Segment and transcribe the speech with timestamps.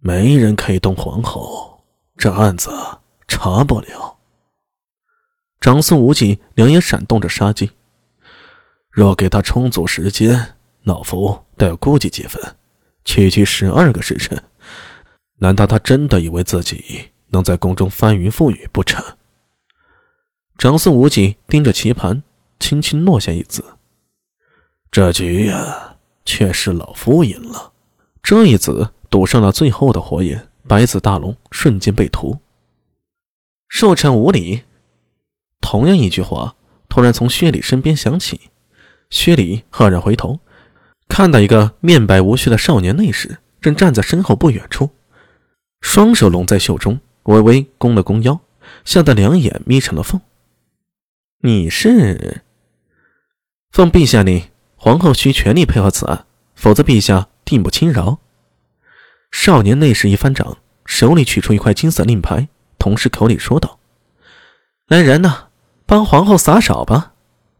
[0.00, 1.84] 没人可以动皇后，
[2.16, 2.70] 这案子
[3.26, 4.16] 查不了。
[5.60, 7.70] 长孙无忌两眼闪动着杀机。
[8.90, 12.40] 若给他充足时间，老夫倒要估计几分。
[13.04, 14.42] 区区十二个时辰，
[15.36, 19.04] 难道他真的以为自己能在宫中翻云覆雨不成？
[20.56, 22.22] 长孙无忌盯着棋盘，
[22.60, 23.64] 轻轻落下一子
[24.90, 27.72] ：“这局呀，却是老夫赢了。”
[28.22, 32.38] 这一子赌上了最后的火眼，白子大龙瞬间被屠。
[33.68, 34.62] 寿辰无礼。
[35.60, 36.56] 同样一句话，
[36.88, 38.40] 突然从薛礼身边响起。
[39.10, 40.40] 薛礼赫然回头，
[41.08, 44.90] 看到一个面白无须的少年内侍正站在身后不远处，
[45.80, 48.40] 双手拢在袖中，微微弓了弓腰，
[48.84, 50.20] 吓得两眼眯成了缝。
[51.40, 52.42] 你是？
[53.70, 54.42] 奉陛下令，
[54.76, 58.18] 皇后需全力配合此案，否则陛下定不轻饶。
[59.30, 63.78] 少年内侍一翻掌，手里取出一块金色令牌，同时口里说道
[64.88, 65.48] ：“来人呐，
[65.86, 67.12] 帮皇后洒扫吧。”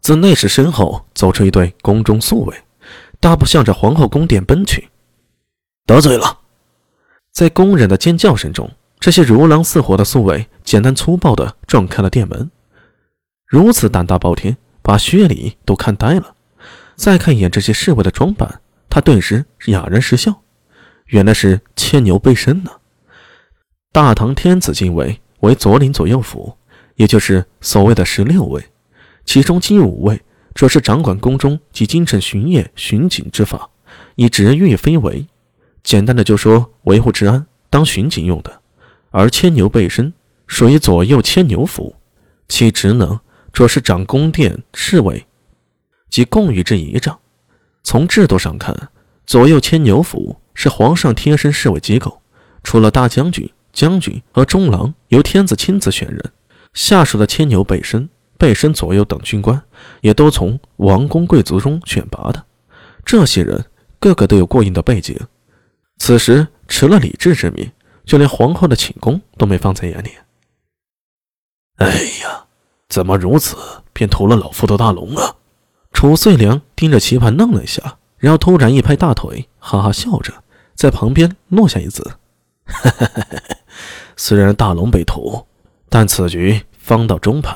[0.00, 2.56] 自内侍身后走出一队宫中宿卫，
[3.18, 4.88] 大步向着皇后宫殿奔去。
[5.84, 6.38] 得罪了！
[7.32, 12.48] 在宫人的尖叫声中，这些如狼似虎的宿卫简单粗暴地撞开了殿门。
[13.46, 16.34] 如此胆大包天，把薛礼都看呆了。
[16.94, 20.42] 再看一眼这些侍卫的装扮，他顿时哑然失笑。
[21.06, 22.70] 原来是牵牛背身呢。
[23.92, 26.56] 大唐天子禁卫为左领左右府，
[26.96, 28.62] 也就是所谓的十六位。
[29.24, 30.20] 其中金五位
[30.54, 33.68] 主要是掌管宫中及京城巡夜巡警之法，
[34.14, 35.26] 以职御非为。
[35.82, 38.60] 简单的就说维护治安、当巡警用的。
[39.10, 40.12] 而牵牛背身
[40.46, 41.94] 属于左右牵牛府，
[42.48, 43.18] 其职能
[43.52, 45.26] 主要是掌宫殿侍卫
[46.10, 47.18] 及供御之仪仗。
[47.82, 48.90] 从制度上看，
[49.26, 52.22] 左右牵牛府是皇上贴身侍卫机构，
[52.62, 56.32] 除了大将军、将军和中郎由天子亲自选人，
[56.72, 58.08] 下属的牵牛背身。
[58.38, 59.62] 背身左右等军官
[60.02, 62.44] 也都从王公贵族中选拔的，
[63.02, 63.64] 这些人
[63.98, 65.18] 个个都有过硬的背景。
[65.96, 67.72] 此时迟了李治之命，
[68.04, 70.10] 就连皇后的寝宫都没放在眼里。
[71.76, 71.86] 哎
[72.22, 72.44] 呀，
[72.90, 73.56] 怎么如此，
[73.94, 75.36] 便屠了老夫的大龙啊！
[75.94, 80.32] 楚遂良盯着棋盘愣了一下，然后突然一拍大腿，哈哈笑着，
[80.74, 82.18] 在旁边落下一字
[84.16, 85.46] ：“虽然大龙被屠，
[85.88, 87.54] 但此局方到中盘。”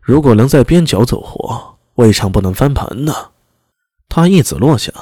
[0.00, 3.30] 如果能在边角走活，未尝不能翻盘呢。
[4.08, 4.92] 他一子落下，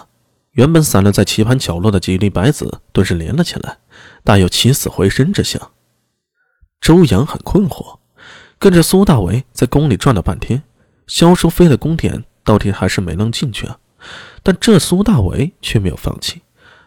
[0.52, 3.78] 原本散落在棋盘角落的几粒白子顿时连了起来，
[4.22, 5.70] 大有起死回生之象。
[6.80, 7.98] 周阳很困惑，
[8.58, 10.62] 跟着苏大为在宫里转了半天，
[11.06, 13.78] 萧淑妃的宫殿到底还是没能进去啊。
[14.42, 16.42] 但这苏大为却没有放弃，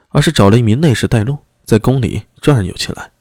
[0.10, 3.12] 而是找了一名内侍带路，在宫里转悠起来。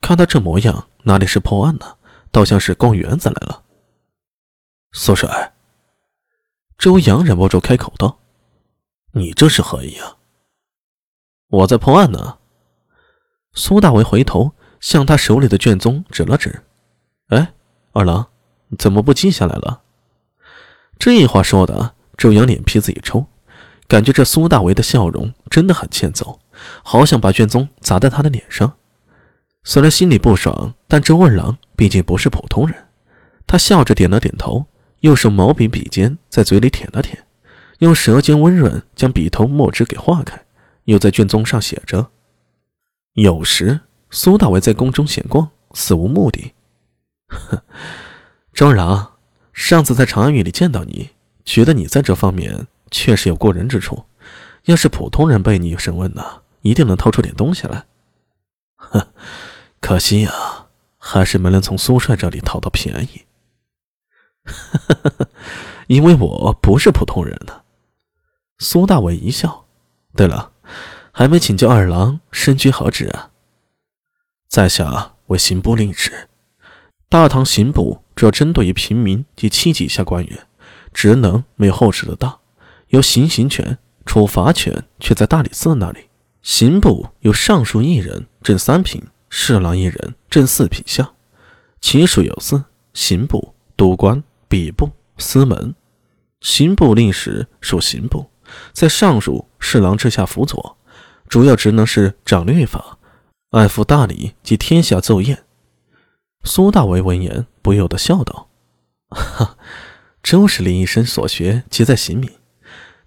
[0.00, 1.96] 看他这模样，哪里是破案呢？
[2.30, 3.62] 倒像是逛园子来了。
[4.92, 5.54] 苏帅，
[6.76, 8.18] 周阳忍不住开口道
[9.12, 10.16] ：“你这是何意啊？”
[11.48, 12.38] 我在破案呢。
[13.54, 16.62] 苏大为回头向他手里的卷宗指了指
[17.28, 17.54] ：“哎，
[17.92, 18.26] 二郎，
[18.78, 19.82] 怎么不记下来了？”
[20.98, 23.26] 这话说的，周阳脸皮子一抽，
[23.88, 26.40] 感觉这苏大为的笑容真的很欠揍，
[26.82, 28.74] 好想把卷宗砸在他的脸上。
[29.64, 32.86] 虽然心里不爽，但周二郎毕竟不是普通人，
[33.46, 34.66] 他笑着点了点头。
[35.00, 37.26] 又是毛笔笔尖在嘴里舔了舔，
[37.80, 40.42] 用舌尖温润将笔头墨汁给化开，
[40.84, 42.10] 又在卷宗上写着
[43.12, 43.78] ：“有时
[44.10, 46.54] 苏大为在宫中闲逛，死无目的。”
[47.28, 47.60] 哼，
[48.54, 49.12] 周二郎，
[49.52, 51.10] 上次在长安狱里见到你，
[51.44, 54.04] 觉得你在这方面确实有过人之处。
[54.64, 57.86] 要是普通人被你审问呢，一定能掏出点东西来。
[58.76, 59.06] 哼，
[59.80, 60.32] 可惜呀，
[60.98, 63.24] 还是没能从苏帅这里讨到便宜。
[65.86, 67.62] 因为我不是普通人呢。
[68.58, 69.66] 苏大伟一笑。
[70.16, 70.50] 对了，
[71.12, 73.30] 还没请教二郎身居何职啊？
[74.48, 76.28] 在下为刑部令史。
[77.08, 80.46] 大唐刑部主要针对于平民及七级以下官员，
[80.92, 82.40] 职能没有后世的大，
[82.88, 86.08] 有行刑权，处罚权却在大理寺那里。
[86.42, 91.12] 刑部有尚书一人，正三品；侍郎一人，正四品下。
[91.80, 94.22] 其属有四：刑部、督官。
[94.48, 95.74] 笔部、司门、
[96.40, 98.30] 刑部令史属刑部，
[98.72, 100.78] 在尚书、侍郎之下辅佐，
[101.28, 102.96] 主要职能是掌律法、
[103.50, 105.42] 爱抚大理及天下奏宴。
[106.44, 108.48] 苏大为闻言不由得笑道
[109.10, 109.56] ：“哈，
[110.22, 112.30] 周氏林一生所学皆在刑名，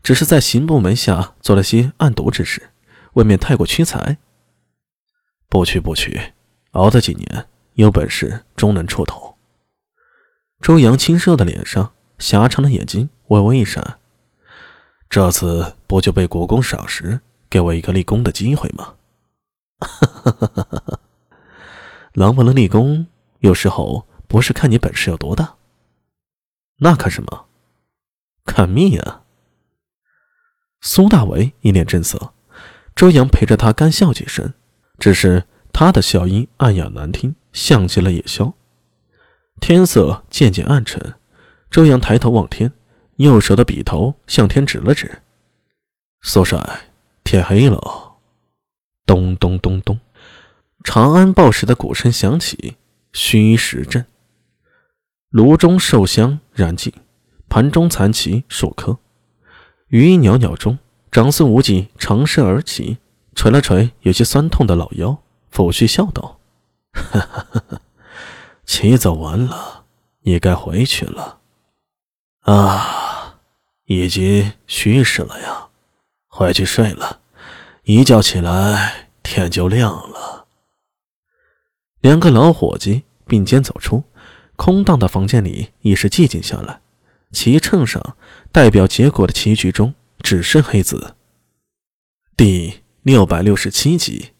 [0.01, 2.69] 只是在刑部门下做了些暗读之事，
[3.13, 4.17] 未免太过屈才。”
[5.49, 6.33] 不屈不屈，
[6.71, 9.37] 熬得几年，有本事终能出头。
[10.61, 13.99] 周阳清瘦的脸上，狭长的眼睛微微一闪。
[15.09, 18.95] 这次不就被国公赏识，给我一个立功的机会吗？
[19.79, 20.99] 哈哈哈哈哈！
[22.13, 23.07] 能不能立功，
[23.39, 25.55] 有时候不是看你本事有多大，
[26.77, 27.47] 那看什么？
[28.45, 29.23] 看命啊！
[30.81, 32.33] 苏大为一脸正色，
[32.95, 34.53] 周阳陪着他干笑几声。
[34.97, 38.53] 只是他的笑音暗哑难听，像极了夜宵。
[39.61, 41.15] 天色渐渐暗沉，
[41.69, 42.71] 周阳抬头望天，
[43.15, 45.21] 右手的笔头向天指了指
[46.21, 46.89] ：“苏帅，
[47.23, 48.17] 天黑了。”
[49.05, 49.99] 咚咚咚咚，
[50.83, 52.75] 长安报时的鼓声响起，
[53.13, 54.05] 虚实震。
[55.29, 56.93] 炉中寿香燃尽，
[57.47, 58.97] 盘中残棋数颗。
[59.89, 60.79] 余音袅袅中，
[61.11, 62.97] 长孙无忌长身而起。
[63.35, 65.17] 捶了捶有些酸痛的老腰，
[65.53, 66.39] 抚恤笑道
[66.91, 67.81] ：“哈哈哈哈
[68.65, 69.85] 棋走完了，
[70.23, 71.39] 你该回去了。
[72.41, 73.39] 啊，
[73.85, 75.69] 已经戌时了呀，
[76.27, 77.21] 回去睡了。
[77.83, 80.47] 一觉起来，天就亮了。”
[82.01, 84.03] 两个老伙计并肩走出，
[84.57, 86.81] 空荡的房间里已是寂静下来。
[87.31, 88.17] 棋秤上
[88.51, 91.15] 代表结果的棋局中，只剩黑子。
[92.35, 92.81] 第。
[93.01, 94.31] 六百六十七集。